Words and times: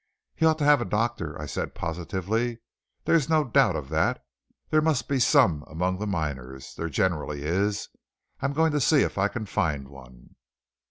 "He 0.33 0.47
ought 0.47 0.57
to 0.57 0.63
have 0.63 0.81
a 0.81 0.85
doctor," 0.85 1.37
said 1.45 1.67
I 1.67 1.71
positively. 1.77 2.57
"There's 3.05 3.29
no 3.29 3.43
doubt 3.43 3.75
of 3.75 3.89
that. 3.89 4.25
There 4.71 4.81
must 4.81 5.07
be 5.07 5.19
some 5.19 5.63
among 5.67 5.99
the 5.99 6.07
miners 6.07 6.73
there 6.73 6.89
generally 6.89 7.43
is. 7.43 7.87
I'm 8.41 8.53
going 8.53 8.71
to 8.71 8.81
see 8.81 9.01
if 9.03 9.19
I 9.19 9.27
can 9.27 9.45
find 9.45 9.89
one." 9.89 10.37